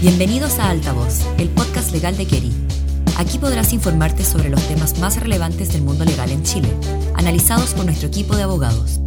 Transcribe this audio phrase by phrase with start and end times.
[0.00, 2.52] Bienvenidos a Altavoz, el podcast legal de Keri.
[3.16, 6.68] Aquí podrás informarte sobre los temas más relevantes del mundo legal en Chile,
[7.16, 9.00] analizados por nuestro equipo de abogados.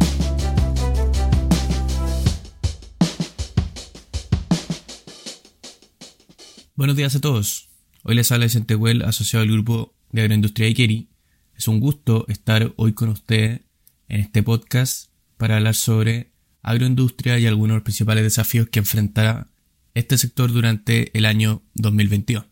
[6.74, 7.70] Buenos días a todos.
[8.02, 11.08] Hoy les habla Vicente Well, asociado al grupo de agroindustria de Keri.
[11.56, 13.62] Es un gusto estar hoy con ustedes
[14.08, 19.51] en este podcast para hablar sobre agroindustria y algunos de los principales desafíos que enfrentará
[19.94, 22.46] este sector durante el año 2022.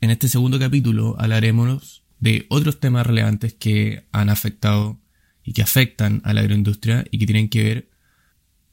[0.00, 4.98] En este segundo capítulo hablaremos de otros temas relevantes que han afectado
[5.42, 7.90] y que afectan a la agroindustria y que tienen que ver,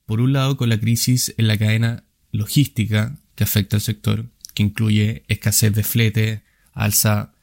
[0.05, 4.63] por un lado, con la crisis en la cadena logística que afecta al sector, que
[4.63, 7.33] incluye escasez de flete, alza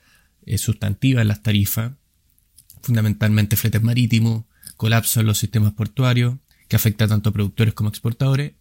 [0.47, 1.93] eh, sustantiva en las tarifas,
[2.83, 4.45] fundamentalmente fletes marítimos,
[4.77, 6.37] colapso en los sistemas portuarios,
[6.69, 8.53] que afecta tanto a productores como a exportadores,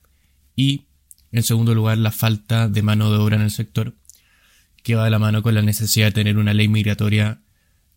[0.55, 0.88] y
[1.31, 3.95] en segundo lugar la falta de mano de obra en el sector,
[4.84, 7.41] que va de la mano con la necesidad de tener una ley migratoria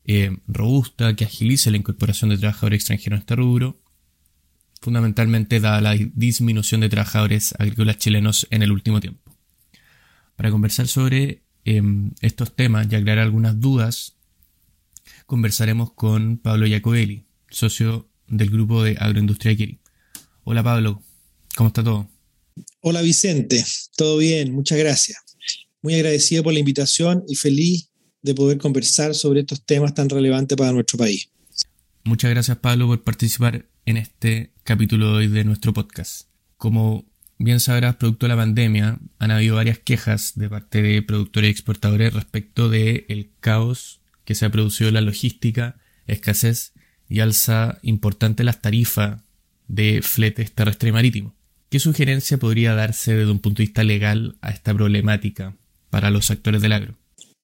[0.05, 3.81] eh, robusta que agilice la incorporación de trabajadores extranjeros en este rubro,
[4.81, 9.37] fundamentalmente dada la disminución de trabajadores agrícolas chilenos en el último tiempo.
[10.37, 14.17] Para conversar sobre em, estos temas y aclarar algunas dudas,
[15.27, 19.81] conversaremos con Pablo Jacobelli, socio del grupo de Agroindustria Kiri.
[20.45, 21.03] Hola Pablo,
[21.57, 22.09] ¿cómo está todo?
[22.83, 23.63] Hola Vicente,
[23.95, 25.19] todo bien, muchas gracias.
[25.83, 27.91] Muy agradecido por la invitación y feliz
[28.23, 31.29] de poder conversar sobre estos temas tan relevantes para nuestro país.
[32.05, 36.29] Muchas gracias Pablo por participar en este capítulo de hoy de nuestro podcast.
[36.57, 37.05] Como
[37.37, 41.53] bien sabrás, producto de la pandemia, han habido varias quejas de parte de productores y
[41.53, 46.73] exportadores respecto del el caos que se ha producido en la logística, escasez
[47.11, 49.21] y alza importante las tarifas
[49.69, 51.40] de fletes terrestre y marítimo.
[51.71, 55.57] ¿Qué sugerencia podría darse desde un punto de vista legal a esta problemática
[55.89, 56.99] para los actores del agro?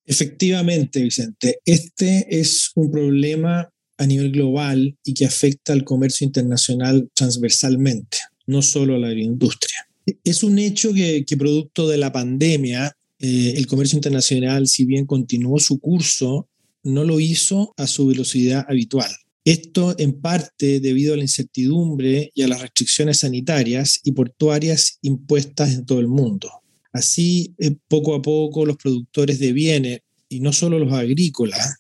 [0.05, 7.09] Efectivamente, Vicente, este es un problema a nivel global y que afecta al comercio internacional
[7.14, 9.87] transversalmente, no solo a la agroindustria.
[10.25, 15.60] Es un hecho que, producto de la pandemia, eh, el comercio internacional, si bien continuó
[15.60, 16.48] su curso,
[16.82, 19.10] no lo hizo a su velocidad habitual.
[19.46, 25.72] Esto en parte debido a la incertidumbre y a las restricciones sanitarias y portuarias impuestas
[25.72, 26.50] en todo el mundo.
[26.92, 31.76] Así, eh, poco a poco, los productores de bienes, y no solo los agrícolas,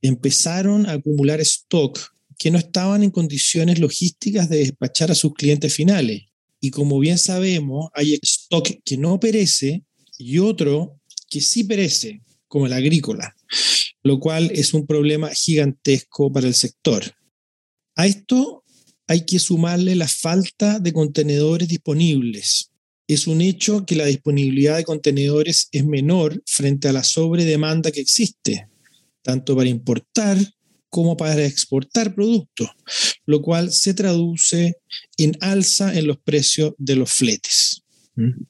[0.00, 1.98] empezaron a acumular stock
[2.38, 6.22] que no estaban en condiciones logísticas de despachar a sus clientes finales.
[6.60, 9.82] Y como bien sabemos, hay stock que no perece
[10.16, 13.34] y otro que sí perece, como el agrícola
[14.02, 17.04] lo cual es un problema gigantesco para el sector.
[17.96, 18.64] A esto
[19.06, 22.70] hay que sumarle la falta de contenedores disponibles.
[23.08, 28.00] Es un hecho que la disponibilidad de contenedores es menor frente a la sobredemanda que
[28.00, 28.68] existe,
[29.22, 30.38] tanto para importar
[30.88, 32.68] como para exportar productos,
[33.26, 34.76] lo cual se traduce
[35.16, 37.82] en alza en los precios de los fletes.
[38.16, 38.44] ¿Mm?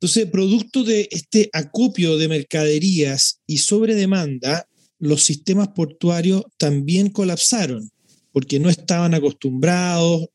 [0.00, 4.66] Entonces, producto de este acopio de mercaderías y sobre demanda,
[4.98, 7.90] los sistemas portuarios también colapsaron
[8.32, 10.28] porque no estaban acostumbrados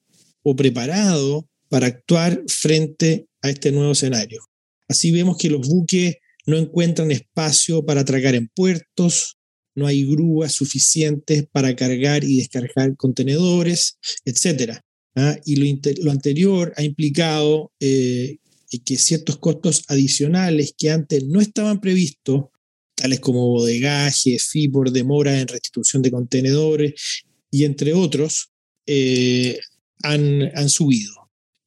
[0.44, 4.42] o preparados para actuar frente a este nuevo escenario.
[4.88, 9.38] Así vemos que los buques no encuentran espacio para atracar en puertos,
[9.74, 14.78] no hay grúas suficientes para cargar y descargar contenedores, etc.
[15.16, 15.38] ¿ah?
[15.44, 15.56] Y
[16.02, 18.38] lo, anterior ha implicado eh,
[18.76, 22.48] y que ciertos costos adicionales que antes no estaban previstos,
[22.94, 28.52] tales como bodegaje, fee por demora en restitución de contenedores y entre otros,
[28.86, 29.58] eh,
[30.04, 31.14] han, han subido.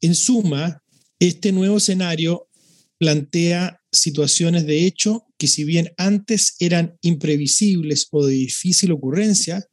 [0.02, 0.82] En suma,
[1.18, 2.48] este nuevo escenario
[2.98, 9.64] plantea situaciones de hecho que si bien antes eran imprevisibles o de difícil ocurrencia,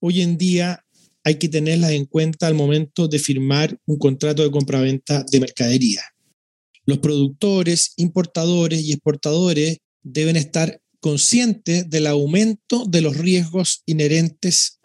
[0.00, 0.82] hoy en día
[1.22, 6.02] hay que tenerlas en cuenta al momento de firmar un contrato de compraventa de mercadería.
[6.84, 14.78] Los productores, importadores y exportadores deben estar conscientes del aumento de los riesgos inherentes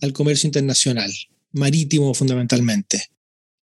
[0.00, 1.10] al comercio internacional,
[1.52, 3.06] marítimo fundamentalmente,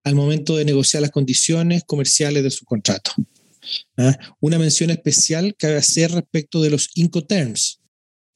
[0.05, 3.13] al momento de negociar las condiciones comerciales de su contrato.
[3.97, 4.17] ¿Ah?
[4.41, 7.81] Una mención especial cabe hacer respecto de los Incoterms,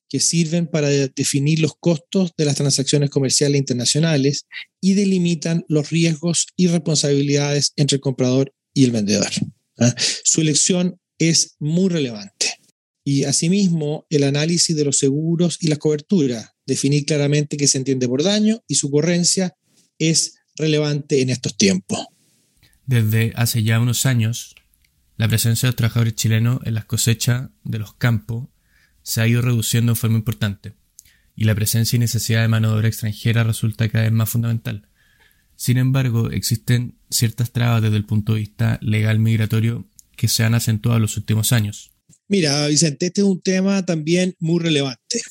[0.09, 4.47] que sirven para definir los costos de las transacciones comerciales internacionales
[4.79, 9.31] y delimitan los riesgos y responsabilidades entre el comprador y el vendedor.
[9.79, 9.95] ¿ah?
[10.25, 12.59] Su elección es muy relevante.
[13.05, 18.07] Y asimismo, el análisis de los seguros y las coberturas, definir claramente qué se entiende
[18.07, 19.55] por daño y su ocurrencia
[19.99, 22.07] es relevante en estos tiempos.
[22.87, 24.55] Desde hace ya unos años,
[25.17, 28.49] La presencia de los trabajadores chilenos en las cosechas de los campos
[29.03, 30.75] se ha ido reduciendo de forma importante,
[31.37, 34.89] y la presencia y necesidad de mano de obra extranjera resulta cada vez más fundamental.
[35.63, 40.57] Sin embargo, existen ciertas trabas desde el punto de vista legal migratorio que se han
[40.57, 41.93] acentuado en los últimos años.
[42.27, 45.23] Mira, Vicente, este es un tema también muy relevante.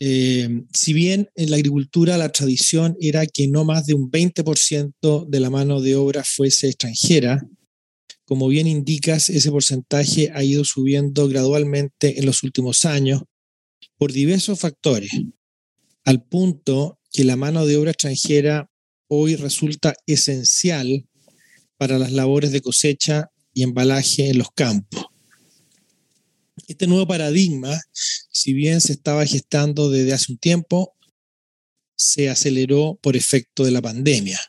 [0.00, 5.24] Eh, si bien en la agricultura la tradición era que no más de un 20%
[5.28, 7.46] de la mano de obra fuese extranjera,
[8.24, 13.22] como bien indicas, ese porcentaje ha ido subiendo gradualmente en los últimos años
[13.98, 15.12] por diversos factores,
[16.02, 18.68] al punto que la mano de obra extranjera
[19.08, 21.06] hoy resulta esencial
[21.76, 25.06] para las labores de cosecha y embalaje en los campos.
[26.68, 30.94] Este nuevo paradigma, si bien se estaba gestando desde hace un tiempo,
[31.96, 34.40] se aceleró por efecto de la pandemia.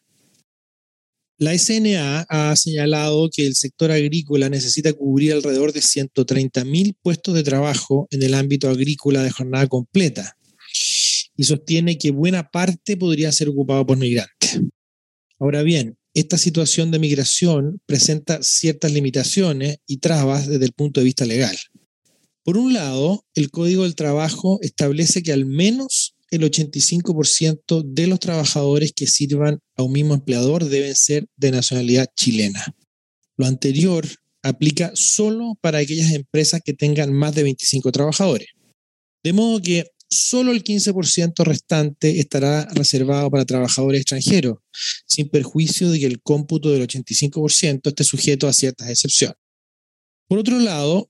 [1.37, 7.43] La SNA ha señalado que el sector agrícola necesita cubrir alrededor de 130.000 puestos de
[7.43, 10.37] trabajo en el ámbito agrícola de jornada completa
[11.37, 14.59] y sostiene que buena parte podría ser ocupado por migrantes.
[15.39, 21.05] Ahora bien, esta situación de migración presenta ciertas limitaciones y trabas desde el punto de
[21.05, 21.55] vista legal.
[22.43, 28.19] Por un lado, el Código del Trabajo establece que al menos el 85% de los
[28.19, 32.65] trabajadores que sirvan a un mismo empleador deben ser de nacionalidad chilena.
[33.37, 34.07] Lo anterior
[34.41, 38.47] aplica solo para aquellas empresas que tengan más de 25 trabajadores.
[39.23, 44.59] De modo que solo el 15% restante estará reservado para trabajadores extranjeros,
[45.05, 49.37] sin perjuicio de que el cómputo del 85% esté sujeto a ciertas excepciones.
[50.27, 51.09] Por otro lado,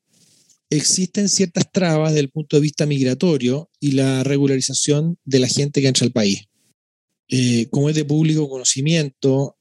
[0.70, 5.82] existen ciertas trabas desde el punto de vista migratorio y la regularización de la gente
[5.82, 6.46] que entra al país.
[7.30, 9.58] Eh, como es de público conocimiento,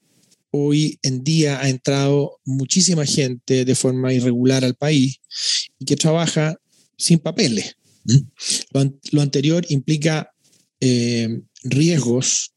[0.50, 5.20] hoy en día ha entrado muchísima gente de forma irregular al país
[5.78, 6.56] y que trabaja
[6.96, 7.75] sin papeles.
[9.12, 10.32] Lo, anterior implica
[10.80, 12.52] eh, riesgos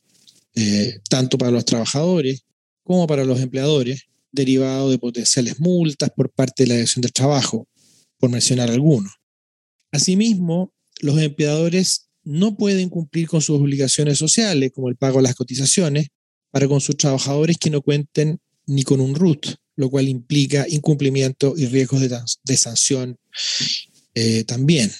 [0.56, 2.44] eh, tanto para los trabajadores
[2.84, 7.68] como para los empleadores derivados de potenciales multas por parte de la Dirección del Trabajo,
[8.18, 9.14] por mencionar algunos.
[9.92, 15.36] Asimismo, los empleadores no pueden cumplir con sus obligaciones sociales, como el pago de las
[15.36, 16.08] cotizaciones,
[16.52, 21.54] para con sus trabajadores que no cuenten ni con un RUT, lo cual implica incumplimiento
[21.58, 23.18] y riesgos de, sanción
[24.14, 24.92] eh, también.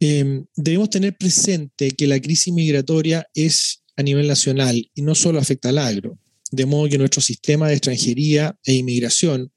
[0.00, 5.40] Em, debemos tener presente que la crisis migratoria es a nivel nacional y no solo
[5.40, 6.18] afecta al agro,
[6.52, 9.52] de modo que nuestro sistema de extranjería e inmigración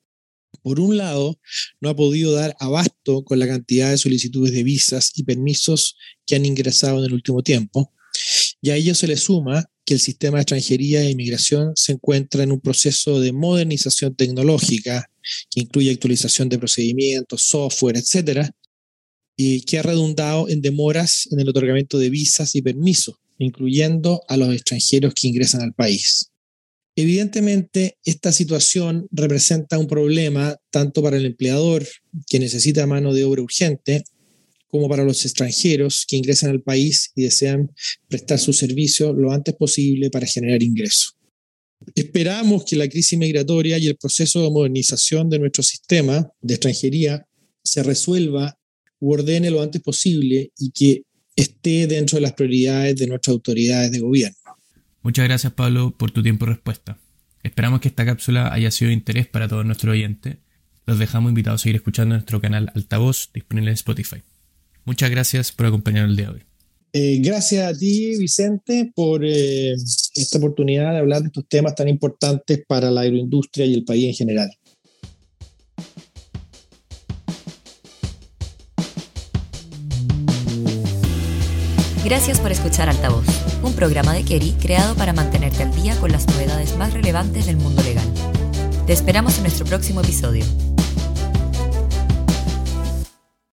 [0.61, 1.39] por un lado,
[1.79, 5.95] no ha podido dar abasto con la cantidad de solicitudes de visas y permisos
[6.25, 7.93] que han ingresado en el último tiempo,
[8.61, 12.43] y a ello se le suma que el sistema de extranjería e inmigración se encuentra
[12.43, 15.09] en un proceso de modernización tecnológica
[15.49, 18.51] que incluye actualización de procedimientos, software, etcétera,
[19.35, 24.37] y que ha redundado en demoras en el otorgamiento de visas y permisos, incluyendo a
[24.37, 26.31] los extranjeros que ingresan al país.
[26.95, 31.87] Evidentemente, esta situación representa un problema tanto para el empleador,
[32.27, 34.03] que necesita mano de obra urgente,
[34.67, 37.71] como para los extranjeros que ingresan al país y desean
[38.07, 41.15] prestar su servicio lo antes posible para generar ingresos.
[41.95, 47.25] Esperamos que la crisis migratoria y el proceso de modernización de nuestro sistema de extranjería
[47.63, 48.57] se resuelva
[49.09, 51.03] ordene lo antes posible y que
[51.35, 54.37] esté dentro de las prioridades de nuestras autoridades de gobierno.
[55.01, 56.99] Muchas gracias Pablo por tu tiempo y respuesta.
[57.43, 60.37] Esperamos que esta cápsula haya sido de interés para todos nuestros oyentes.
[60.85, 64.17] Los dejamos invitados a seguir escuchando nuestro canal Altavoz disponible en Spotify.
[64.85, 66.41] Muchas gracias por acompañarnos el día de hoy.
[66.93, 69.73] Eh, gracias a ti, Vicente, por eh,
[70.15, 74.07] esta oportunidad de hablar de estos temas tan importantes para la agroindustria y el país
[74.07, 74.51] en general.
[82.03, 83.25] Gracias por escuchar Altavoz,
[83.61, 87.57] un programa de Kerry creado para mantenerte al día con las novedades más relevantes del
[87.57, 88.07] mundo legal.
[88.87, 90.43] Te esperamos en nuestro próximo episodio.